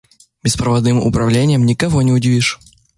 Беспроводным 0.43 0.97
управлением 0.99 1.63
никого 1.63 2.01
не 2.01 2.11
удивишь. 2.11 2.59